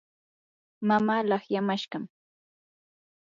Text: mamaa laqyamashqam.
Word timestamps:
mamaa 0.87 1.21
laqyamashqam. 1.29 2.03